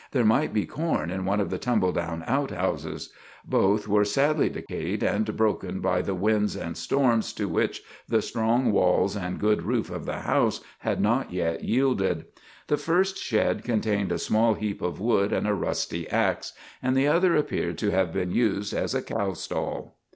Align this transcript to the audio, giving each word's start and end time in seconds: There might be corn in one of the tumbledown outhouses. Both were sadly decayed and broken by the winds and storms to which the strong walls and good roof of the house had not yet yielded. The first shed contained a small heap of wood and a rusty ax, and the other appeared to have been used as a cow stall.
There 0.13 0.25
might 0.25 0.51
be 0.51 0.65
corn 0.65 1.11
in 1.11 1.25
one 1.25 1.39
of 1.39 1.51
the 1.51 1.59
tumbledown 1.59 2.23
outhouses. 2.25 3.13
Both 3.45 3.87
were 3.87 4.03
sadly 4.03 4.49
decayed 4.49 5.03
and 5.03 5.37
broken 5.37 5.79
by 5.79 6.01
the 6.01 6.15
winds 6.15 6.55
and 6.55 6.75
storms 6.75 7.31
to 7.33 7.47
which 7.47 7.83
the 8.07 8.23
strong 8.23 8.71
walls 8.71 9.15
and 9.15 9.39
good 9.39 9.61
roof 9.61 9.91
of 9.91 10.05
the 10.07 10.21
house 10.21 10.61
had 10.79 10.99
not 10.99 11.31
yet 11.31 11.63
yielded. 11.63 12.25
The 12.65 12.77
first 12.77 13.19
shed 13.19 13.63
contained 13.63 14.11
a 14.11 14.17
small 14.17 14.55
heap 14.55 14.81
of 14.81 14.99
wood 14.99 15.31
and 15.31 15.47
a 15.47 15.53
rusty 15.53 16.09
ax, 16.09 16.53
and 16.81 16.97
the 16.97 17.05
other 17.07 17.35
appeared 17.35 17.77
to 17.77 17.91
have 17.91 18.11
been 18.11 18.31
used 18.31 18.73
as 18.73 18.95
a 18.95 19.03
cow 19.03 19.33
stall. 19.33 19.99